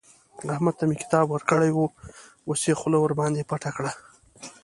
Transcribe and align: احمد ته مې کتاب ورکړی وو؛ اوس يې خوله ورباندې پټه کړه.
احمد 0.53 0.73
ته 0.79 0.83
مې 0.89 0.95
کتاب 1.03 1.25
ورکړی 1.31 1.71
وو؛ 1.73 1.87
اوس 2.47 2.61
يې 2.69 2.73
خوله 2.79 2.97
ورباندې 3.01 3.47
پټه 3.49 3.71
کړه. 3.77 3.91